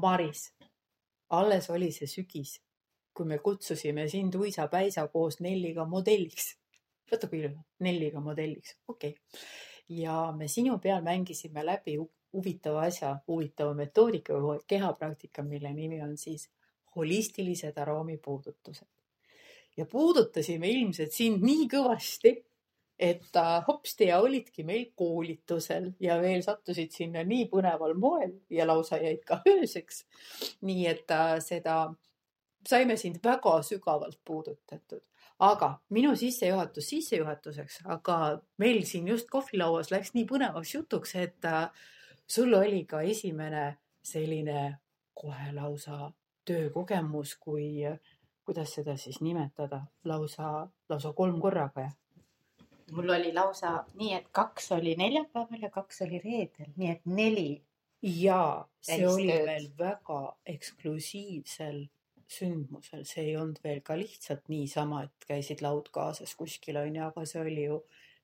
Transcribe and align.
Maris, 0.00 0.50
alles 1.30 1.70
oli 1.70 1.90
see 1.92 2.08
sügis, 2.10 2.56
kui 3.14 3.26
me 3.26 3.38
kutsusime 3.38 4.08
sind 4.08 4.34
uisapäisa 4.34 5.06
koos 5.12 5.40
Nelliga 5.40 5.84
modelliks. 5.84 6.54
võta 7.10 7.26
küll, 7.30 7.50
Nelliga 7.82 8.20
modelliks, 8.22 8.76
okei 8.88 9.10
okay. 9.10 9.40
ja 10.02 10.30
me 10.36 10.48
sinu 10.48 10.78
peal 10.78 11.02
mängisime 11.02 11.64
läbi 11.66 11.96
hu- 11.98 12.10
huvitava 12.32 12.84
asja, 12.86 13.16
huvitava 13.26 13.74
metoodika 13.74 14.38
või 14.38 14.60
kehapraktika, 14.66 15.42
mille 15.42 15.72
nimi 15.74 16.00
on 16.02 16.16
siis 16.16 16.48
holistilised 16.96 17.78
aroomipuudutused. 17.78 18.86
ja 19.76 19.86
puudutasime 19.86 20.68
ilmselt 20.68 21.12
sind 21.12 21.42
nii 21.42 21.66
kõvasti, 21.70 22.34
et 23.00 23.36
hopsti 23.66 24.10
ja 24.10 24.18
olidki 24.20 24.64
meil 24.64 24.90
koolitusel 24.96 25.90
ja 26.00 26.18
veel 26.20 26.42
sattusid 26.44 26.92
sinna 26.92 27.22
nii 27.24 27.46
põneval 27.48 27.94
moel 27.96 28.34
ja 28.52 28.66
lausa 28.68 28.98
jäid 29.00 29.22
ka 29.24 29.40
ööseks. 29.48 30.04
nii 30.60 30.86
et 30.86 31.10
äh, 31.10 31.38
seda 31.40 31.76
saime 32.68 32.96
sind 32.96 33.16
väga 33.24 33.62
sügavalt 33.62 34.20
puudutatud, 34.24 35.00
aga 35.38 35.70
minu 35.88 36.12
sissejuhatus 36.16 36.88
sissejuhatuseks, 36.92 37.80
aga 37.84 38.18
meil 38.58 38.84
siin 38.84 39.08
just 39.08 39.30
kohvilauas 39.32 39.90
läks 39.90 40.12
nii 40.14 40.26
põnevaks 40.28 40.74
jutuks, 40.74 41.14
et 41.16 41.44
äh, 41.48 41.70
sul 42.26 42.52
oli 42.54 42.84
ka 42.84 43.00
esimene 43.00 43.78
selline 44.02 44.76
kohe 45.14 45.52
lausa 45.52 46.12
töökogemus, 46.44 47.36
kui, 47.40 47.80
kuidas 48.44 48.74
seda 48.74 48.96
siis 48.96 49.20
nimetada, 49.20 49.82
lausa, 50.04 50.68
lausa 50.88 51.12
kolm 51.12 51.40
korraga? 51.40 51.88
Mul 52.90 53.14
oli 53.16 53.32
lausa 53.34 53.72
nii, 53.98 54.12
et 54.18 54.28
kaks 54.32 54.72
oli 54.76 54.96
neljapäeval 54.98 55.66
ja 55.66 55.70
kaks 55.70 56.02
oli 56.06 56.20
reedel, 56.24 56.72
nii 56.76 56.90
et 56.90 57.06
neli. 57.06 57.62
ja 58.02 58.66
see 58.80 59.06
oli 59.08 59.28
veel 59.28 59.66
väga 59.78 60.20
eksklusiivsel 60.48 61.82
sündmusel, 62.30 63.02
see 63.04 63.26
ei 63.30 63.36
olnud 63.36 63.58
veel 63.64 63.80
ka 63.84 63.96
lihtsalt 63.98 64.46
niisama, 64.48 65.02
et 65.08 65.26
käisid 65.28 65.60
laud 65.64 65.90
kaasas 65.92 66.32
kuskil 66.38 66.78
onju, 66.80 67.02
aga 67.08 67.26
see 67.26 67.42
oli 67.42 67.66
ju 67.66 67.80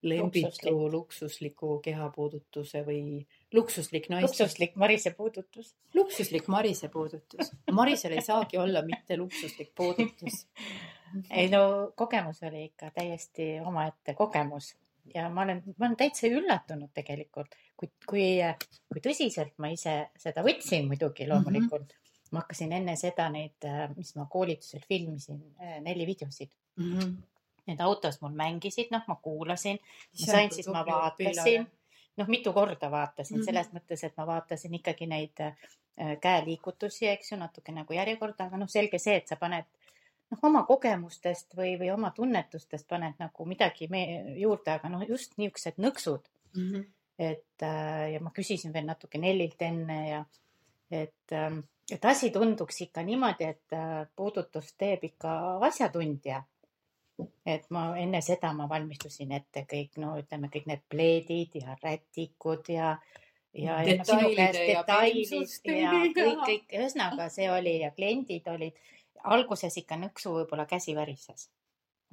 lembitu 0.07 0.47
Luksuslik. 0.47 0.93
luksusliku 0.93 1.71
kehapuudutuse 1.83 2.83
või 2.87 3.27
luksuslik 3.55 4.09
naiste, 4.13 4.45
luksuslik 4.45 4.77
Marise 4.77 5.11
puudutus. 5.17 5.75
luksuslik 5.95 6.49
Marise 6.53 6.89
puudutus. 6.93 7.51
Marisel 7.73 8.13
ei 8.13 8.23
saagi 8.23 8.61
olla 8.63 8.83
mitte 8.87 9.17
luksuslik 9.17 9.73
puudutus. 9.75 10.45
ei 11.31 11.49
no 11.49 11.93
kogemus 11.95 12.43
oli 12.43 12.65
ikka 12.65 12.91
täiesti 12.91 13.61
omaette 13.61 14.15
kogemus 14.15 14.75
ja 15.15 15.29
ma 15.31 15.43
olen, 15.43 15.63
ma 15.79 15.87
olen 15.87 15.97
täitsa 15.97 16.27
üllatunud 16.31 16.91
tegelikult, 16.95 17.55
kui, 17.77 17.91
kui, 18.09 18.27
kui 18.93 19.05
tõsiselt 19.05 19.55
ma 19.63 19.71
ise 19.75 19.97
seda 20.21 20.45
võtsin 20.47 20.89
muidugi 20.91 21.29
loomulikult 21.29 21.87
mm. 21.87 21.95
-hmm. 21.95 22.29
ma 22.33 22.43
hakkasin 22.43 22.75
enne 22.81 22.97
seda 22.97 23.29
neid, 23.33 23.69
mis 23.97 24.15
ma 24.17 24.27
koolitusel 24.31 24.85
filmisin, 24.89 25.41
neli 25.81 26.07
videosid. 26.07 26.53
Mm 26.77 26.93
-hmm. 26.99 27.17
Need 27.67 27.81
autos 27.81 28.21
mul 28.23 28.31
mängisid, 28.31 28.93
noh, 28.95 29.03
ma 29.09 29.17
kuulasin, 29.23 29.79
ma 30.21 30.27
sain, 30.27 30.53
siis 30.55 30.69
ma 30.69 30.85
vaatasin, 30.87 31.67
noh, 32.17 32.29
mitu 32.29 32.53
korda 32.53 32.91
vaatasin 32.91 33.37
mm 33.37 33.41
-hmm. 33.41 33.45
selles 33.45 33.73
mõttes, 33.73 34.05
et 34.07 34.17
ma 34.17 34.27
vaatasin 34.27 34.75
ikkagi 34.75 35.07
neid 35.07 35.41
äh, 35.41 35.57
käeliigutusi, 36.21 37.09
eks 37.09 37.33
ju, 37.33 37.39
natuke 37.39 37.73
nagu 37.73 37.93
järjekorda, 37.93 38.45
aga 38.45 38.57
noh, 38.57 38.69
selge 38.69 38.99
see, 38.99 39.17
et 39.17 39.29
sa 39.29 39.37
paned 39.37 39.65
noh, 40.31 40.43
oma 40.49 40.63
kogemustest 40.67 41.55
või, 41.59 41.77
või 41.81 41.93
oma 41.95 42.11
tunnetustest 42.17 42.89
paned 42.89 43.19
nagu 43.23 43.47
midagi 43.49 43.89
me- 43.93 44.35
juurde, 44.41 44.77
aga 44.79 44.91
noh, 44.93 45.05
just 45.09 45.37
niisugused 45.39 45.79
nõksud 45.83 46.27
mm. 46.57 46.67
-hmm. 46.73 46.85
et 47.19 47.63
äh, 47.63 48.13
ja 48.15 48.21
ma 48.21 48.33
küsisin 48.35 48.73
veel 48.73 48.87
natuke 48.87 49.19
Nellilt 49.19 49.63
enne 49.63 50.01
ja 50.09 50.25
et, 50.91 51.33
ähm, 51.33 51.61
et 51.91 52.05
asi 52.05 52.31
tunduks 52.31 52.81
ikka 52.81 53.03
niimoodi, 53.03 53.45
et 53.45 53.73
äh, 53.73 54.07
puudutust 54.17 54.77
teeb 54.79 55.05
ikka 55.05 55.59
asjatundja. 55.61 56.45
et 57.47 57.71
ma 57.71 57.97
enne 57.97 58.21
seda 58.21 58.51
ma 58.53 58.67
valmistusin 58.69 59.31
ette 59.33 59.63
kõik, 59.65 59.95
no 59.97 60.19
ütleme 60.21 60.51
kõik 60.53 60.67
need 60.67 60.83
pleedid 60.89 61.55
ja 61.55 61.77
rätikud 61.83 62.69
ja 62.69 62.99
ja, 63.55 63.79
ja 63.83 63.97
no, 63.97 64.05
sinu 64.05 64.35
käest 64.37 64.59
detailid 64.61 65.31
ja 65.65 65.93
kõik, 66.13 66.43
kõik, 66.45 66.75
ühesõnaga 66.77 67.31
see 67.33 67.49
oli 67.51 67.79
ja 67.81 67.91
kliendid 67.97 68.49
olid 68.53 68.77
alguses 69.35 69.77
ikka 69.77 69.97
nõksu 69.97 70.33
võib-olla 70.41 70.67
käsi 70.67 70.95
värises. 70.95 71.51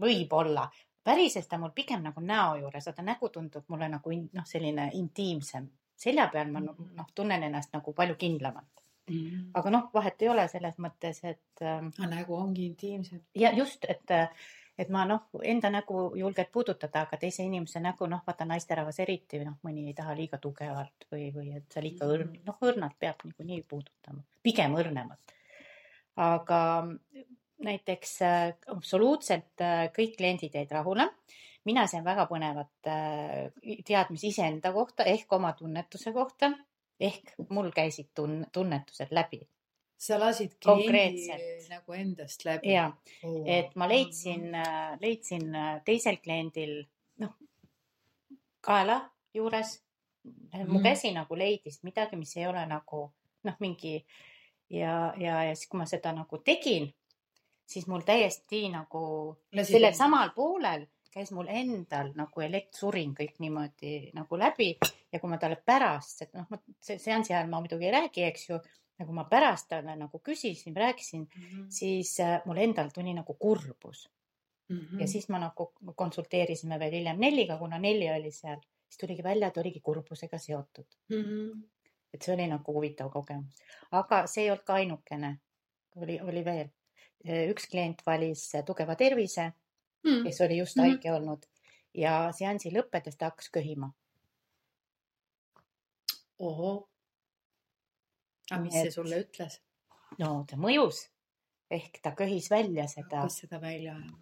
võib-olla, 0.02 0.70
värises 1.06 1.48
ta 1.48 1.58
mul 1.58 1.72
pigem 1.76 2.02
nagu 2.04 2.22
näo 2.22 2.56
juures, 2.62 2.88
aga 2.88 3.04
nägu 3.06 3.30
tundub 3.30 3.68
mulle 3.68 3.90
nagu 3.90 4.12
noh, 4.12 4.46
selline 4.46 4.90
intiimsem. 4.94 5.70
selja 6.04 6.28
peal 6.28 6.50
ma 6.52 6.60
noh, 6.60 7.12
tunnen 7.16 7.44
ennast 7.44 7.74
nagu 7.74 7.94
palju 7.94 8.16
kindlamalt. 8.16 8.82
Mm 9.10 9.16
-hmm. 9.16 9.50
aga 9.54 9.70
noh, 9.70 9.90
vahet 9.94 10.22
ei 10.22 10.30
ole 10.30 10.48
selles 10.48 10.76
mõttes, 10.78 11.24
et 11.24 11.62
ähm, 11.62 11.88
aga 12.00 12.16
nägu 12.16 12.36
ongi 12.36 12.66
intiimsem. 12.66 13.22
ja 13.36 13.52
just, 13.52 13.86
et, 13.90 14.12
et 14.78 14.90
ma 14.90 15.06
noh, 15.06 15.22
enda 15.44 15.70
nägu 15.70 16.16
julged 16.16 16.52
puudutada, 16.52 17.02
aga 17.02 17.18
teise 17.18 17.44
inimese 17.44 17.80
nägu, 17.80 18.08
noh, 18.08 18.22
vaata 18.28 18.46
naisterahvas 18.46 19.00
eriti, 19.00 19.44
noh, 19.44 19.58
mõni 19.64 19.88
ei 19.88 19.94
taha 19.94 20.16
liiga 20.16 20.38
tugevalt 20.38 21.08
või, 21.12 21.34
või 21.36 21.58
et 21.58 21.72
seal 21.74 21.86
ikka 21.86 22.06
õrn, 22.06 22.40
noh, 22.46 22.58
õrnalt 22.62 22.96
peab 23.00 23.16
niikuinii 23.24 23.62
puudutama, 23.68 24.24
pigem 24.44 24.76
õrnemalt. 24.76 25.36
Aga 26.16 26.60
näiteks 27.64 28.22
äh, 28.22 28.54
absoluutselt 28.68 29.62
äh, 29.62 29.88
kõik 29.96 30.18
kliendid 30.18 30.56
jäid 30.56 30.72
rahule. 30.72 31.08
mina 31.66 31.86
sain 31.88 32.04
väga 32.04 32.26
põnevat 32.28 32.88
äh, 32.92 33.52
teadmisi 33.88 34.28
iseenda 34.34 34.74
kohta 34.74 35.04
ehk 35.08 35.32
oma 35.34 35.54
tunnetuse 35.54 36.12
kohta 36.14 36.52
ehk 37.00 37.34
mul 37.50 37.72
käisid 37.72 38.12
tun-, 38.20 38.46
tunnetused 38.52 39.12
läbi 39.12 39.42
sa 39.98 40.20
lasid 40.20 40.58
kliendi 40.60 41.30
nagu 41.70 41.94
endast 41.96 42.44
läbi. 42.46 42.74
ja 42.74 42.92
et 43.46 43.76
ma 43.76 43.88
leidsin, 43.88 44.52
leidsin 45.00 45.56
teisel 45.86 46.18
kliendil, 46.20 46.82
noh, 47.24 47.38
kaela 48.62 49.00
juures. 49.34 49.80
mu 50.68 50.80
Mhm. 50.80 50.84
käsi 50.84 51.12
nagu 51.12 51.36
leidis 51.36 51.84
midagi, 51.84 52.16
mis 52.16 52.38
ei 52.38 52.48
ole 52.48 52.66
nagu 52.66 53.12
noh, 53.44 53.56
mingi 53.60 54.06
ja, 54.74 55.14
ja, 55.22 55.38
ja 55.50 55.54
siis, 55.56 55.70
kui 55.70 55.78
ma 55.80 55.86
seda 55.90 56.12
nagu 56.18 56.38
tegin, 56.46 56.90
siis 57.66 57.86
mul 57.88 58.02
täiesti 58.08 58.66
nagu 58.74 59.04
sellel 59.70 59.94
samal 59.98 60.34
poolel 60.36 60.88
käis 61.14 61.30
mul 61.32 61.46
endal 61.54 62.10
nagu 62.18 62.42
elektsurin 62.42 63.12
kõik 63.14 63.36
niimoodi 63.40 64.10
nagu 64.18 64.38
läbi 64.42 64.72
ja 65.14 65.20
kui 65.22 65.30
ma 65.30 65.38
talle 65.38 65.60
pärast, 65.62 66.24
noh, 66.34 66.48
see 66.82 66.98
seansi 66.98 67.34
ajal 67.36 67.52
ma 67.52 67.60
muidugi 67.62 67.86
ei 67.86 67.92
räägi, 67.94 68.24
eks 68.32 68.48
ju, 68.50 68.58
ja 69.00 69.06
kui 69.06 69.14
ma 69.14 69.24
pärast 69.30 69.68
talle 69.70 69.94
nagu 69.96 70.20
küsisin, 70.26 70.74
rääkisin, 70.76 71.28
Mhm. 71.36 71.68
siis 71.70 72.16
äh, 72.20 72.42
mul 72.46 72.58
endal 72.58 72.90
tuli 72.94 73.14
nagu 73.14 73.34
kurbus 73.38 74.10
Mhm. 74.70 75.00
ja 75.02 75.08
siis 75.08 75.30
ma 75.30 75.38
nagu 75.40 75.72
konsulteerisime 75.96 76.80
veel 76.80 76.92
hiljem 76.98 77.20
Nelliga, 77.20 77.58
kuna 77.58 77.78
Nelli 77.80 78.10
oli 78.10 78.32
seal, 78.32 78.58
siis 78.90 78.98
tuligi 78.98 79.24
välja, 79.24 79.48
et 79.48 79.58
oligi 79.58 79.80
kurbusega 79.82 80.38
seotud, 80.38 80.88
Mhm. 81.10 81.62
Et 82.14 82.22
see 82.22 82.34
oli 82.36 82.48
nagu 82.48 82.74
huvitav 82.74 83.10
kogemus, 83.12 83.56
aga 83.92 84.26
see 84.28 84.44
ei 84.44 84.52
olnud 84.52 84.64
ka 84.66 84.74
ainukene, 84.74 85.40
oli, 85.96 86.20
oli 86.22 86.44
veel 86.46 86.70
üks 87.50 87.68
klient 87.72 88.02
valis 88.06 88.52
tugeva 88.66 88.96
tervise, 88.96 89.54
Mhm. 90.06 90.24
kes 90.26 90.42
oli 90.42 90.58
just 90.58 90.78
Mhm. 90.78 90.86
haige 90.86 91.12
olnud 91.14 91.46
ja 91.94 92.32
seansi 92.32 92.70
lõppedes 92.72 93.18
ta 93.18 93.26
hakkas 93.26 93.50
köhima. 93.50 93.94
ohoh. 96.40 96.88
aga 98.52 98.62
mis 98.62 98.74
Nii 98.74 98.82
see 98.82 98.88
et- 98.88 98.94
sulle 98.94 99.20
ütles? 99.24 99.60
no 100.20 100.46
ta 100.50 100.56
mõjus 100.58 101.08
ehk 101.72 102.02
ta 102.04 102.12
köhis 102.12 102.50
välja 102.52 102.88
seda 102.88 103.22
hakkas 103.24 103.38
seda 103.44 103.60
välja 103.62 103.96
ajama. 103.96 104.20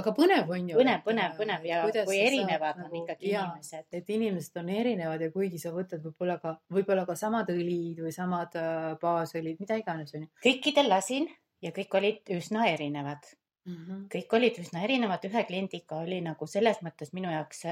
Aga 0.00 0.12
põnev 0.16 0.50
on 0.54 0.70
ju. 0.70 0.78
põnev, 0.78 1.02
põnev, 1.04 1.34
põnev 1.36 1.66
ja 1.68 1.82
kui 2.08 2.20
erinevad 2.22 2.80
on 2.80 2.94
ikkagi 3.02 3.32
inimesed. 3.32 3.86
et 3.98 4.10
inimesed 4.16 4.56
on 4.62 4.70
erinevad 4.72 5.20
ja 5.20 5.30
kuigi 5.34 5.60
sa 5.60 5.72
võtad 5.74 6.04
võib-olla 6.06 6.38
ka, 6.40 6.54
võib-olla 6.72 7.04
ka 7.08 7.16
samad 7.18 7.50
õlid 7.52 8.00
või 8.04 8.12
samad 8.14 8.56
äh, 8.60 8.94
baasõlid, 9.02 9.60
mida 9.60 9.76
iganes 9.80 10.14
onju 10.16 10.30
kõikidel 10.44 10.88
lasin 10.92 11.28
ja 11.62 11.74
kõik 11.76 11.98
olid 12.00 12.32
üsna 12.38 12.68
erinevad 12.72 13.28
mm. 13.66 13.74
-hmm. 13.74 14.06
kõik 14.16 14.38
olid 14.38 14.62
üsna 14.64 14.86
erinevad, 14.86 15.28
ühe 15.28 15.44
kliendiga 15.50 16.00
oli 16.06 16.22
nagu 16.24 16.48
selles 16.48 16.80
mõttes 16.86 17.12
minu 17.12 17.30
jaoks 17.32 17.66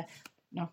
noh, 0.58 0.70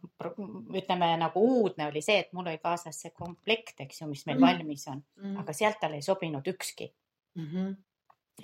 ütleme 0.73 1.09
nagu 1.21 1.41
uudne 1.41 1.87
oli 1.87 2.01
see, 2.01 2.19
et 2.25 2.31
mul 2.33 2.47
oli 2.49 2.59
kaasas 2.61 2.97
see 3.03 3.11
komplekt, 3.13 3.75
eks 3.85 4.01
ju, 4.01 4.07
mis 4.09 4.25
meil 4.25 4.39
Mhm. 4.39 4.45
valmis 4.47 4.87
on, 4.87 5.03
aga 5.37 5.53
sealt 5.53 5.79
talle 5.79 6.01
ei 6.01 6.05
sobinud 6.05 6.47
ükski 6.47 6.91
mm. 7.35 7.45
-hmm. 7.45 7.75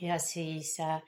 ja 0.01 0.19
siis 0.19 0.79
äh, 0.79 1.01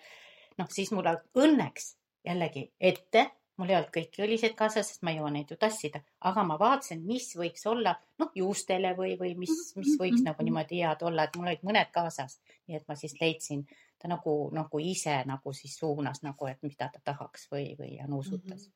noh, 0.58 0.70
siis 0.72 0.92
mul 0.96 1.08
õnneks 1.10 1.96
jällegi 2.26 2.70
ette, 2.80 3.26
mul 3.58 3.72
ei 3.72 3.78
olnud 3.78 3.92
kõiki 3.94 4.24
õliseid 4.26 4.56
kaasas, 4.58 4.90
sest 4.92 5.04
ma 5.06 5.14
ei 5.14 5.20
jõua 5.20 5.32
neid 5.32 5.52
ju 5.52 5.58
tassida, 5.60 6.02
aga 6.28 6.44
ma 6.48 6.58
vaatasin, 6.60 7.04
mis 7.08 7.30
võiks 7.40 7.66
olla 7.72 7.96
noh, 8.20 8.32
juustele 8.36 8.92
või, 8.98 9.16
või 9.20 9.36
mis, 9.40 9.54
mis 9.80 9.96
võiks 10.00 10.24
nagu 10.26 10.44
niimoodi 10.44 10.82
head 10.84 11.06
olla, 11.08 11.28
et 11.28 11.38
mul 11.38 11.52
olid 11.52 11.64
mõned 11.68 11.92
kaasas, 11.96 12.40
nii 12.68 12.80
et 12.80 12.88
ma 12.90 12.98
siis 13.00 13.16
leidsin 13.22 13.66
ta 14.02 14.10
nagu, 14.12 14.34
nagu 14.56 14.82
ise 14.84 15.22
nagu 15.26 15.54
siis 15.56 15.78
suunas 15.80 16.24
nagu, 16.26 16.50
et 16.52 16.62
mida 16.66 16.90
ta 16.94 17.02
tahaks 17.12 17.48
või, 17.52 17.70
või 17.80 17.96
ja 17.96 18.08
nuusutas. 18.12 18.68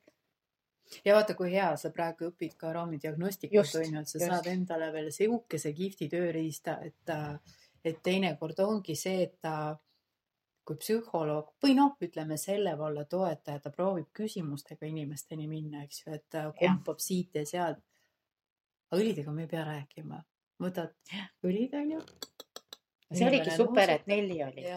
ja 1.05 1.17
vaata, 1.17 1.35
kui 1.35 1.51
hea 1.51 1.73
sa 1.77 1.91
praegu 1.95 2.31
õpid 2.31 2.55
ka 2.57 2.71
raamidiagnostikat 2.77 3.75
on 3.81 3.93
ju, 3.93 3.99
et 3.99 4.07
sa 4.07 4.17
just. 4.17 4.31
saad 4.31 4.47
endale 4.47 4.91
veel 4.95 5.11
sihukese 5.11 5.73
kihvti 5.73 6.09
tööriista, 6.09 6.79
et, 6.85 7.13
et 7.83 8.01
teinekord 8.03 8.63
ongi 8.63 8.95
see, 8.95 9.27
et 9.27 9.37
ta 9.41 9.75
kui 10.69 10.77
psühholoog 10.77 11.55
või 11.63 11.73
noh, 11.77 11.95
ütleme 12.05 12.37
selle 12.37 12.75
valla 12.77 13.05
toetaja, 13.09 13.61
ta 13.63 13.71
proovib 13.73 14.11
küsimustega 14.13 14.85
inimesteni 14.85 15.47
minna, 15.49 15.81
eks 15.87 16.03
ju, 16.03 16.13
et 16.13 16.27
ta 16.29 16.43
kompab 16.59 17.01
siit 17.01 17.39
ja 17.39 17.45
sealt. 17.49 17.81
aga 18.89 19.01
õlidega 19.01 19.33
me 19.33 19.45
ei 19.45 19.49
pea 19.49 19.65
rääkima, 19.65 20.21
võtad 20.61 20.93
õlid 21.45 21.73
onju. 21.81 22.03
see 23.09 23.27
oligi 23.31 23.57
super, 23.57 23.95
et 23.97 24.05
Nelli 24.09 24.37
oli. 24.45 24.67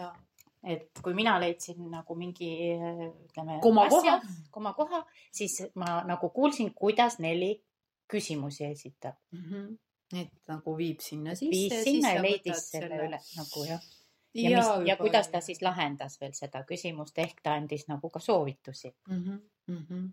et 0.73 1.01
kui 1.05 1.13
mina 1.13 1.37
leidsin 1.43 1.85
nagu 1.91 2.15
mingi 2.17 2.51
ütleme. 2.73 3.59
Komakoha. 3.61 4.19
komakoha, 4.51 5.05
siis 5.31 5.61
ma 5.75 6.01
nagu 6.09 6.29
kuulsin, 6.33 6.73
kuidas 6.73 7.19
Nelli 7.19 7.53
küsimusi 8.09 8.65
esitab. 8.65 9.15
mm. 9.31 9.43
-hmm. 9.49 10.21
et 10.21 10.33
nagu 10.47 10.77
viib 10.77 10.99
sinna 11.01 11.35
sisse. 11.35 11.51
viis 11.51 11.83
sinna 11.83 12.13
ja 12.13 12.21
leidis 12.21 12.71
selle, 12.71 12.87
selle 12.87 13.07
üle 13.09 13.19
nagu 13.37 13.65
jah. 13.69 13.91
Ja, 14.33 14.49
ja, 14.49 14.57
mis, 14.57 14.87
ja 14.87 14.97
kuidas 14.97 15.27
ta 15.27 15.41
siis 15.41 15.61
lahendas 15.61 16.19
veel 16.21 16.33
seda 16.33 16.63
küsimust, 16.69 17.17
ehk 17.17 17.41
ta 17.43 17.57
andis 17.59 17.87
nagu 17.87 18.09
ka 18.09 18.19
soovitusi 18.19 18.93
mm. 19.07 19.23
-hmm. 19.23 19.39
Mm 19.67 19.85
-hmm. 19.89 20.07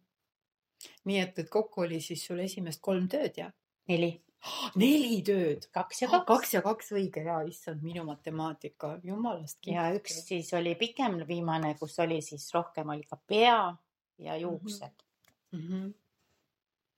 nii 1.05 1.19
et, 1.21 1.39
et 1.39 1.51
kokku 1.51 1.81
oli 1.81 2.01
siis 2.01 2.27
sul 2.27 2.39
esimest 2.39 2.81
kolm 2.81 3.09
tööd 3.09 3.37
ja? 3.37 3.51
neli. 3.89 4.21
neli 4.83 5.23
tööd. 5.23 5.69
kaks 5.73 6.03
ja 6.03 6.09
kaks. 6.13 6.27
kaks 6.27 6.55
ja 6.55 6.63
kaks 6.63 6.93
õige 6.93 7.25
ja 7.25 7.41
issand 7.43 7.83
minu 7.83 8.05
matemaatika, 8.05 8.99
jumalast. 9.03 9.59
ja 9.67 9.91
üks 9.95 10.23
siis 10.27 10.53
oli 10.55 10.75
pikem, 10.75 11.27
viimane, 11.29 11.75
kus 11.75 11.99
oli 11.99 12.23
siis 12.23 12.55
rohkem 12.55 12.89
oli 12.89 13.03
ka 13.03 13.17
pea 13.27 13.77
ja 14.19 14.37
juuksed 14.37 15.05
mm. 15.53 15.61
-hmm. 15.61 15.93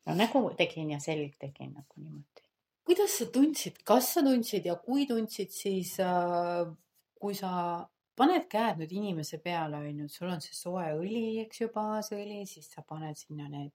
no 0.07 0.15
nägu 0.15 0.55
tegin 0.57 0.91
ja 0.91 1.01
selg 1.01 1.35
tegin 1.39 1.73
nagu 1.73 1.95
niimoodi. 1.97 2.43
kuidas 2.85 3.19
sa 3.19 3.27
tundsid, 3.27 3.83
kas 3.85 4.15
sa 4.15 4.23
tundsid 4.23 4.67
ja 4.67 4.77
kui 4.77 5.07
tundsid, 5.07 5.51
siis 5.51 6.01
äh, 6.01 6.77
kui 7.23 7.37
sa 7.39 7.53
paned 8.19 8.49
käed 8.51 8.81
nüüd 8.81 8.93
inimese 8.99 9.39
peale, 9.45 9.79
onju, 9.89 10.09
sul 10.11 10.33
on 10.35 10.43
see 10.43 10.57
soe 10.57 10.89
õli, 10.97 11.39
eks 11.45 11.63
ju, 11.63 11.71
baasõli, 11.75 12.43
siis 12.51 12.69
sa 12.75 12.83
paned 12.87 13.19
sinna 13.19 13.47
need 13.53 13.71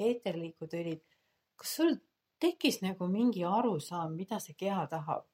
eeterlikud 0.00 0.76
õlid. 0.76 1.02
kas 1.60 1.74
sul 1.80 1.96
tekkis 2.40 2.80
nagu 2.84 3.08
mingi 3.08 3.44
arusaam, 3.44 4.14
mida 4.20 4.40
see 4.40 4.56
keha 4.64 4.86
tahab? 4.92 5.26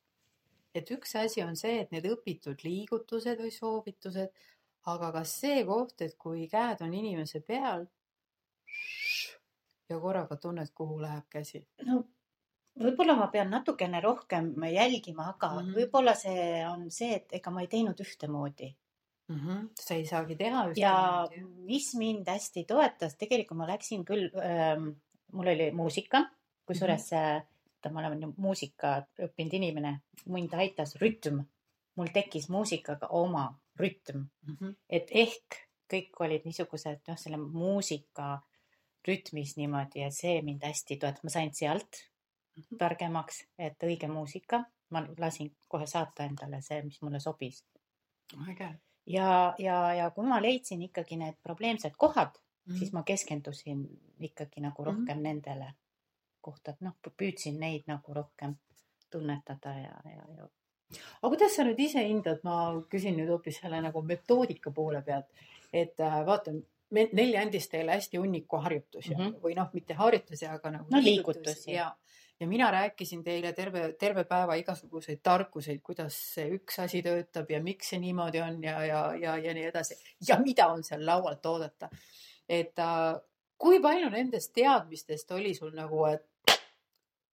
et 0.76 0.90
üks 0.92 1.14
asi 1.16 1.40
on 1.40 1.54
see, 1.56 1.78
et 1.80 1.92
need 1.94 2.04
õpitud 2.04 2.60
liigutused 2.66 3.38
või 3.40 3.52
soovitused, 3.54 4.42
aga 4.92 5.08
kas 5.14 5.32
see 5.40 5.62
koht, 5.64 6.02
et 6.04 6.18
kui 6.20 6.44
käed 6.52 6.82
on 6.84 6.92
inimese 6.94 7.40
peal 7.40 7.86
ja 9.88 9.98
korraga 10.02 10.36
tunned, 10.36 10.74
kuhu 10.76 11.00
läheb 11.00 11.24
käsi? 11.32 11.64
no 11.88 12.02
võib-olla 12.80 13.16
ma 13.16 13.28
pean 13.32 13.50
natukene 13.50 14.00
rohkem 14.04 14.52
jälgima, 14.72 15.30
aga 15.34 15.48
mm. 15.52 15.58
-hmm. 15.60 15.78
võib-olla 15.80 16.14
see 16.18 16.64
on 16.68 16.90
see, 16.90 17.14
et 17.20 17.38
ega 17.40 17.50
ma 17.50 17.64
ei 17.64 17.70
teinud 17.72 18.00
ühtemoodi 18.00 18.70
mm. 19.28 19.40
-hmm. 19.40 19.68
sa 19.80 19.94
ei 19.94 20.06
saagi 20.06 20.36
teha 20.36 20.64
ja 20.76 20.94
ühtemoodi. 21.26 21.64
mis 21.64 21.94
mind 21.94 22.28
hästi 22.28 22.64
toetas, 22.64 23.16
tegelikult 23.16 23.58
ma 23.58 23.68
läksin 23.72 24.04
küll 24.04 24.30
ähm,, 24.42 24.88
mul 25.32 25.52
oli 25.52 25.70
muusika, 25.70 26.24
kusjuures 26.66 27.10
mm 27.10 27.18
-hmm. 27.18 27.92
ma 27.92 28.00
olen 28.00 28.32
muusika 28.36 29.06
õppinud 29.18 29.54
inimene, 29.54 30.00
mind 30.26 30.52
aitas 30.54 30.96
rütm. 30.96 31.44
mul 31.96 32.08
tekkis 32.12 32.48
muusikaga 32.48 33.06
oma 33.08 33.58
rütm, 33.78 34.18
mm. 34.18 34.56
-hmm. 34.60 34.74
et 34.88 35.08
ehk 35.10 35.66
kõik 35.92 36.18
olid 36.20 36.44
niisugused, 36.44 37.00
noh, 37.08 37.18
selle 37.18 37.36
muusika 37.36 38.42
rütmis 39.06 39.56
niimoodi 39.56 40.02
ja 40.02 40.10
see 40.10 40.42
mind 40.42 40.64
hästi 40.66 40.96
toetas, 40.96 41.22
ma 41.22 41.30
sain 41.30 41.54
sealt. 41.54 42.02
Targemaks, 42.78 43.44
et 43.58 43.82
õige 43.82 44.08
muusika, 44.08 44.64
ma 44.90 45.02
lasin 45.18 45.50
kohe 45.68 45.86
saata 45.86 46.24
endale 46.24 46.60
see, 46.62 46.82
mis 46.82 47.02
mulle 47.02 47.20
sobis. 47.20 47.64
äge 48.50 48.68
ja, 49.06 49.54
ja, 49.58 49.94
ja 49.94 50.10
kui 50.10 50.24
ma 50.26 50.40
leidsin 50.42 50.82
ikkagi 50.82 51.16
need 51.16 51.34
probleemsed 51.42 51.92
kohad 51.96 52.28
mm, 52.34 52.42
Mhm. 52.66 52.74
-hmm. 52.74 52.78
siis 52.78 52.92
ma 52.92 53.02
keskendusin 53.02 53.88
ikkagi 54.20 54.60
nagu 54.60 54.84
rohkem 54.84 55.04
mm 55.04 55.08
-hmm. 55.08 55.22
nendele 55.22 55.74
kohtad, 56.40 56.76
noh, 56.80 56.92
püüdsin 57.22 57.58
neid 57.60 57.82
nagu 57.86 58.14
rohkem 58.14 58.54
tunnetada 59.10 59.68
ja, 59.70 59.94
ja, 60.04 60.24
ja 60.36 60.48
aga 61.22 61.28
kuidas 61.28 61.56
sa 61.56 61.64
nüüd 61.64 61.78
ise 61.80 62.02
hindad, 62.08 62.38
ma 62.44 62.72
küsin 62.90 63.16
nüüd 63.16 63.28
hoopis 63.28 63.56
selle 63.60 63.80
nagu 63.82 64.02
metoodika 64.02 64.70
poole 64.70 65.02
pealt, 65.02 65.26
et 65.72 66.00
äh, 66.00 66.26
vaata, 66.26 66.50
Nelli 66.90 67.36
andis 67.36 67.68
teile 67.68 67.92
hästi 67.92 68.16
hunniku 68.16 68.56
harjutusi 68.56 69.14
mm 69.14 69.20
Mhm. 69.22 69.28
-hmm. 69.30 69.40
või 69.42 69.54
noh, 69.56 69.68
mitte 69.72 69.94
harjutusi, 69.94 70.46
aga 70.46 70.70
nagu 70.70 70.86
No 70.90 70.98
liigutusi. 71.02 71.70
ja, 71.72 71.76
ja 71.76 71.96
mina 72.44 72.70
rääkisin 72.70 73.24
teile 73.24 73.52
terve, 73.52 73.92
terve 73.98 74.24
päeva 74.24 74.54
igasuguseid 74.60 75.22
tarkuseid, 75.22 75.80
kuidas 75.82 76.18
see 76.34 76.50
üks 76.58 76.78
asi 76.84 77.00
töötab 77.02 77.50
ja 77.50 77.62
miks 77.64 77.94
see 77.94 78.00
niimoodi 78.02 78.42
on 78.44 78.60
ja, 78.64 78.76
ja, 78.84 79.00
ja, 79.16 79.36
ja 79.40 79.54
nii 79.56 79.64
edasi 79.70 79.96
ja 80.28 80.36
mida 80.44 80.68
on 80.68 80.84
seal 80.84 81.06
laualt 81.06 81.46
oodata. 81.46 81.88
et 82.48 82.78
äh, 82.78 83.16
kui 83.58 83.80
palju 83.80 84.10
nendest 84.12 84.52
teadmistest 84.54 85.30
oli 85.32 85.54
sul 85.54 85.72
nagu, 85.74 86.04
et 86.10 86.26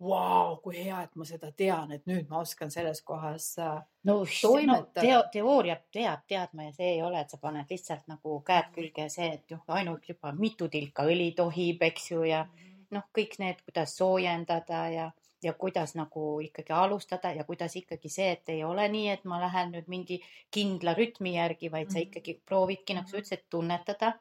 vau, 0.04 0.58
kui 0.64 0.78
hea, 0.84 1.04
et 1.04 1.16
ma 1.16 1.26
seda 1.28 1.52
tean, 1.56 1.92
et 1.96 2.08
nüüd 2.10 2.28
ma 2.32 2.42
oskan 2.44 2.72
selles 2.72 3.02
kohas 3.08 3.54
äh, 3.60 3.78
no, 4.04 4.20
no 4.24 4.26
Toimetada. 4.42 5.02
teo, 5.02 5.22
teooria 5.32 5.78
peab 5.94 6.26
teadma 6.28 6.70
ja 6.70 6.76
see 6.76 6.94
ei 6.96 7.02
ole, 7.04 7.22
et 7.22 7.32
sa 7.32 7.40
paned 7.42 7.70
lihtsalt 7.70 8.08
nagu 8.12 8.40
käed 8.46 8.72
külge 8.76 9.08
ja 9.08 9.14
see, 9.14 9.30
et 9.38 9.56
noh, 9.56 9.64
ainult 9.78 10.08
juba 10.10 10.34
mitu 10.38 10.68
tilka 10.72 11.08
õli 11.08 11.32
tohib, 11.38 11.84
eks 11.92 12.12
ju, 12.12 12.24
ja 12.28 12.46
noh, 12.94 13.06
kõik 13.18 13.38
need, 13.40 13.62
kuidas 13.66 13.98
soojendada 13.98 14.82
ja, 14.94 15.12
ja 15.44 15.54
kuidas 15.54 15.96
nagu 15.96 16.40
ikkagi 16.42 16.74
alustada 16.74 17.32
ja 17.36 17.44
kuidas 17.44 17.76
ikkagi 17.76 18.10
see, 18.10 18.32
et 18.32 18.50
ei 18.50 18.64
ole 18.64 18.88
nii, 18.90 19.08
et 19.10 19.26
ma 19.26 19.40
lähen 19.42 19.74
nüüd 19.76 19.90
mingi 19.92 20.20
kindla 20.52 20.94
rütmi 20.98 21.36
järgi, 21.36 21.72
vaid 21.72 21.92
sa 21.92 22.00
Mhm. 22.00 22.08
ikkagi 22.08 22.42
proovidki, 22.46 22.94
nagu 22.94 23.10
sa 23.10 23.18
ütlesid, 23.18 23.50
tunnetada. 23.50 24.14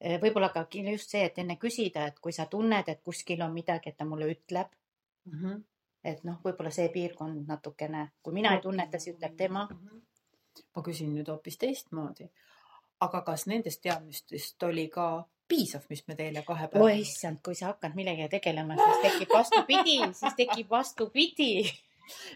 võib-olla 0.00 0.48
ka 0.52 0.66
just 0.72 1.10
see, 1.10 1.24
et 1.24 1.38
enne 1.38 1.56
küsida, 1.56 2.06
et 2.06 2.20
kui 2.20 2.32
sa 2.32 2.46
tunned, 2.46 2.88
et 2.88 3.02
kuskil 3.04 3.42
on 3.42 3.52
midagi, 3.52 3.90
et 3.90 3.96
ta 3.96 4.04
mulle 4.04 4.34
ütleb, 4.34 4.68
mm. 5.24 5.32
-hmm. 5.32 5.64
et 6.04 6.24
noh, 6.24 6.38
võib-olla 6.44 6.70
see 6.70 6.88
piirkond 6.88 7.46
natukene, 7.46 8.10
kui 8.22 8.32
mina 8.32 8.54
ei 8.54 8.60
tunneta, 8.60 8.98
siis 8.98 9.16
ütleb 9.16 9.36
tema. 9.36 9.68
ma 10.76 10.82
küsin 10.82 11.14
nüüd 11.14 11.28
hoopis 11.28 11.58
teistmoodi. 11.58 12.30
aga 13.00 13.20
kas 13.20 13.46
nendest 13.46 13.80
teadmistest 13.82 14.62
oli 14.62 14.88
ka 14.88 15.26
piisav, 15.50 15.84
mis 15.90 16.02
me 16.08 16.16
teile 16.18 16.44
kahe 16.46 16.68
päeva 16.72 16.86
oi 16.86 17.00
issand, 17.02 17.40
kui 17.44 17.58
sa 17.58 17.72
hakkad 17.72 17.96
millegagi 17.98 18.30
tegelema, 18.36 18.78
siis 18.78 19.02
tekib 19.04 19.34
vastupidi, 19.34 19.98
siis 20.20 20.38
tekib 20.38 20.70
vastupidi. 20.70 21.50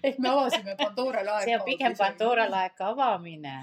ehk 0.06 0.20
me 0.22 0.30
avasime 0.30 0.76
Pandora 0.78 1.24
laeka. 1.26 1.46
see 1.46 1.56
on 1.58 1.64
pigem 1.68 1.96
Pandora 1.98 2.50
laeka 2.50 2.90
avamine. 2.92 3.56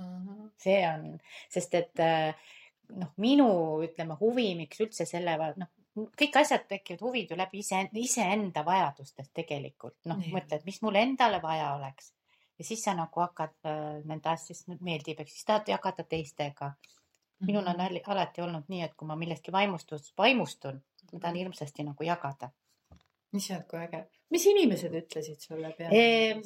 uh. 0.00 0.50
see 0.64 0.80
on, 0.88 1.06
sest 1.52 1.78
et 1.80 2.02
äh, 2.02 2.50
noh, 2.96 3.14
minu 3.22 3.48
ütleme 3.86 4.18
huvi, 4.20 4.50
miks 4.58 4.82
üldse 4.84 5.06
selle, 5.08 5.36
noh, 5.60 5.72
kõik 6.18 6.40
asjad 6.40 6.66
tekivad 6.68 7.04
huvid 7.06 7.30
ju 7.30 7.38
läbi 7.38 7.62
ise, 7.62 7.84
iseenda 8.02 8.64
vajadustest 8.66 9.32
tegelikult. 9.36 10.00
noh, 10.10 10.20
mõtled, 10.34 10.66
mis 10.66 10.82
mul 10.82 11.00
endale 11.00 11.40
vaja 11.42 11.74
oleks 11.78 12.12
ja 12.58 12.64
siis 12.64 12.84
sa 12.84 12.94
nagu 12.94 13.20
hakkad 13.20 13.54
äh, 13.66 14.02
nende 14.06 14.30
asjadest 14.30 14.68
meeldib, 14.80 15.20
eks 15.20 15.38
siis 15.38 15.48
tahad 15.48 15.70
jagada 15.74 16.04
teistega. 16.06 16.74
Minul 17.40 17.66
on 17.66 17.80
al- 17.80 18.02
alati 18.06 18.42
olnud 18.44 18.68
nii, 18.68 18.82
et 18.82 18.94
kui 18.94 19.08
ma 19.08 19.16
millestki 19.16 19.52
vaimustus, 19.52 20.12
vaimustun, 20.18 20.82
ma 21.12 21.20
tahan 21.20 21.40
hirmsasti 21.42 21.86
nagu 21.86 22.04
jagada. 22.06 22.50
issand, 23.34 23.66
kui 23.70 23.78
äge. 23.78 24.04
mis 24.30 24.46
inimesed 24.46 24.94
ütlesid 24.94 25.40
sulle 25.42 25.72
peale 25.78 25.98
Ehm, 25.98 26.40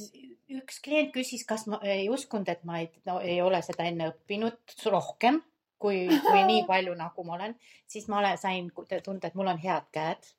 üks 0.61 0.80
klient 0.85 1.12
küsis, 1.12 1.45
kas 1.47 1.66
ma 1.66 1.80
ei 1.83 2.09
uskunud, 2.09 2.49
et 2.49 2.64
ma 2.64 2.78
ei, 2.80 2.90
no, 3.07 3.21
ei 3.21 3.42
ole 3.42 3.61
seda 3.62 3.85
enne 3.85 4.09
õppinud 4.12 4.76
rohkem 4.92 5.42
kui, 5.78 6.07
kui 6.25 6.42
nii 6.49 6.64
palju, 6.71 6.95
nagu 6.99 7.25
ma 7.25 7.37
olen, 7.38 7.54
siis 7.90 8.09
ma 8.09 8.21
olen, 8.23 8.38
sain 8.40 8.71
tunda, 9.04 9.28
et 9.28 9.38
mul 9.38 9.52
on 9.52 9.62
head 9.62 9.88
käed. 9.95 10.35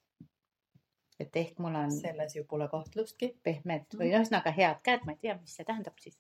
et 1.20 1.36
ehk 1.36 1.58
mul 1.60 1.74
on 1.76 1.92
selles 1.92 2.36
ju 2.36 2.46
pole 2.48 2.70
kahtlustki. 2.72 3.34
pehmed 3.44 3.98
või 4.00 4.12
ühesõnaga 4.14 4.54
head 4.56 4.80
käed, 4.84 5.06
ma 5.06 5.16
ei 5.16 5.22
tea, 5.22 5.36
mis 5.42 5.56
see 5.58 5.68
tähendab 5.68 5.98
siis. 6.00 6.20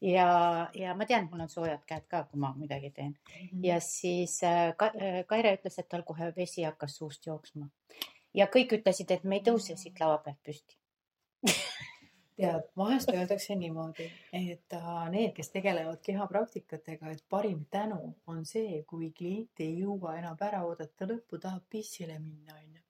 Ja, 0.00 0.70
ja 0.74 0.94
ma 0.94 1.06
tean, 1.06 1.28
mul 1.30 1.44
on 1.44 1.52
soojad 1.52 1.82
käed 1.86 2.06
ka, 2.08 2.24
kui 2.30 2.40
ma 2.40 2.52
midagi 2.56 2.90
teen 2.96 3.14
ja 3.62 3.80
siis 3.84 4.40
äh, 4.44 4.72
Ka- 4.76 4.94
äh, 4.96 5.22
Kaire 5.26 5.54
ütles, 5.58 5.78
et 5.78 5.88
tal 5.88 6.02
kohe 6.06 6.32
vesi 6.36 6.64
hakkas 6.64 6.96
suust 6.96 7.26
jooksma 7.26 7.68
ja 8.34 8.46
kõik 8.46 8.78
ütlesid, 8.80 9.10
et 9.10 9.24
me 9.24 9.40
ei 9.40 9.46
tõuse 9.46 9.76
siit 9.76 10.00
laua 10.00 10.18
pealt 10.24 10.40
püsti. 10.46 10.76
tead, 12.40 12.66
vahest 12.76 13.10
öeldakse 13.12 13.54
niimoodi, 13.58 14.06
et 14.32 14.76
äh, 14.76 15.00
need, 15.12 15.32
kes 15.36 15.52
tegelevad 15.52 16.00
kehapraktikatega, 16.04 17.12
et 17.14 17.24
parim 17.28 17.64
tänu 17.70 18.14
on 18.30 18.44
see, 18.48 18.82
kui 18.88 19.10
klient 19.16 19.64
ei 19.64 19.74
jõua 19.82 20.16
enam 20.20 20.38
ära 20.48 20.62
oodata 20.66 21.08
lõppu, 21.10 21.40
tahab 21.42 21.66
pissile 21.70 22.18
minna, 22.18 22.56
onju. 22.56 22.80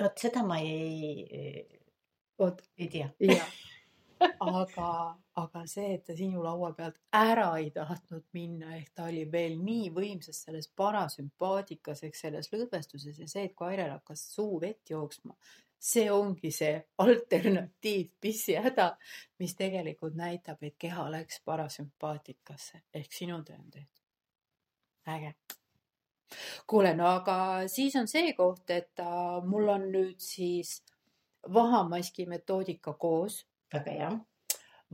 vot 0.00 0.24
seda 0.24 0.44
ma 0.46 0.60
ei, 0.64 1.66
vot 2.38 2.62
ei 2.78 2.88
tea. 2.88 3.10
Aga, 4.40 4.90
aga 5.42 5.62
see, 5.70 5.92
et 5.96 6.04
ta 6.06 6.16
sinu 6.16 6.42
laua 6.44 6.72
pealt 6.76 6.98
ära 7.14 7.48
ei 7.60 7.70
tahtnud 7.74 8.26
minna, 8.36 8.74
ehk 8.76 8.92
ta 8.94 9.06
oli 9.10 9.24
veel 9.32 9.58
nii 9.62 9.90
võimsas 9.94 10.42
selles 10.46 10.68
parasümpaatikas 10.78 12.04
ehk 12.08 12.18
selles 12.18 12.50
lõdvestuses 12.52 13.18
ja 13.22 13.28
see, 13.30 13.48
et 13.48 13.56
kui 13.58 13.70
Airel 13.70 13.94
hakkas 13.96 14.24
suu 14.34 14.60
vett 14.62 14.90
jooksma, 14.90 15.36
see 15.78 16.08
ongi 16.10 16.50
see 16.54 16.74
alternatiiv 17.04 18.10
pissihäda, 18.20 18.90
mis 19.38 19.54
tegelikult 19.58 20.18
näitab, 20.18 20.62
et 20.62 20.74
keha 20.78 21.06
läks 21.14 21.40
parasümpaatikasse 21.46 22.82
ehk 22.94 23.14
sinu 23.14 23.42
töö 23.44 23.56
on 23.58 23.70
tehtud. 23.70 24.04
äge. 25.08 25.34
kuule, 26.66 26.94
no 26.94 27.06
aga 27.06 27.68
siis 27.68 27.96
on 27.96 28.08
see 28.08 28.34
koht, 28.36 28.70
et 28.70 29.00
äh, 29.00 29.42
mul 29.44 29.68
on 29.72 29.90
nüüd 29.92 30.18
siis 30.20 30.82
vahamaski 31.54 32.26
metoodika 32.26 32.92
koos, 32.92 33.46
väga 33.72 33.90
hea. 33.90 34.10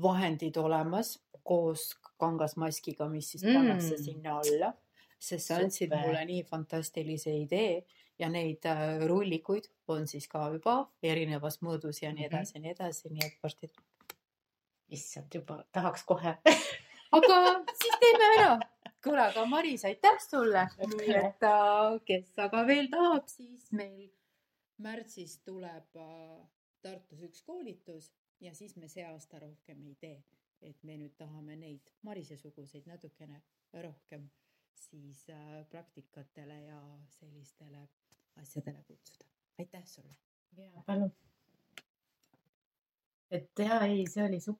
vahendid 0.02 0.56
olemas 0.56 1.18
koos 1.44 1.94
kangasmaskiga, 2.18 3.06
mis 3.08 3.28
siis 3.30 3.44
Mm. 3.44 3.54
pannakse 3.54 3.96
sinna 3.98 4.38
alla, 4.38 4.72
sest 5.18 5.46
sa 5.46 5.54
andsid 5.56 5.90
mulle 5.94 6.24
nii 6.24 6.42
fantastilise 6.44 7.30
idee 7.36 7.84
ja 8.18 8.28
neid 8.28 8.64
äh, 8.66 9.06
rullikuid 9.06 9.64
on 9.88 10.06
siis 10.06 10.26
ka 10.28 10.48
juba 10.52 10.88
erinevas 11.02 11.58
mõõdus 11.62 12.02
ja 12.02 12.12
nii 12.12 12.26
Mhm. 12.26 12.34
edasi 12.34 12.54
ja 12.56 12.60
nii 12.60 12.70
edasi, 12.70 13.08
nii 13.10 13.26
et 13.26 13.38
varsti. 13.42 13.70
issand, 14.90 15.34
juba 15.34 15.64
tahaks 15.72 16.04
kohe. 16.04 16.36
aga 17.12 17.38
siis 17.82 17.96
teeme 18.00 18.24
ära. 18.38 18.58
kuule, 19.04 19.20
aga 19.20 19.44
Maris, 19.46 19.84
aitäh 19.84 20.18
sulle. 20.28 20.68
et 20.80 21.42
äh, 21.42 22.00
kes 22.06 22.32
aga 22.38 22.66
veel 22.66 22.88
tahab, 22.90 23.28
siis 23.28 23.72
meil 23.72 24.10
märtsis 24.78 25.38
tuleb 25.44 25.96
äh, 25.96 26.40
Tartus 26.82 27.22
üks 27.22 27.42
koolitus 27.46 28.10
ja 28.40 28.54
siis 28.54 28.76
me 28.76 28.88
see 28.88 29.04
aasta 29.06 29.38
rohkem 29.38 29.82
ei 29.82 29.94
tee. 29.94 30.24
et 30.62 30.82
me 30.82 30.94
nüüd 30.96 31.12
tahame 31.18 31.56
neid 31.60 31.90
Marise-suguseid 32.02 32.86
natukene 32.88 33.42
rohkem 33.82 34.30
siis 34.74 35.26
äh, 35.30 35.66
praktikatele 35.68 36.60
ja 36.62 36.98
sellistele 37.08 37.88
asjadele 38.36 38.82
kutsuda. 38.82 39.24
aitäh 39.58 39.86
sulle. 39.86 40.16
palun. 40.86 41.12
et 43.30 43.50
ja 43.58 43.80
ei, 43.80 44.06
see 44.06 44.24
oli 44.24 44.40
super 44.40 44.52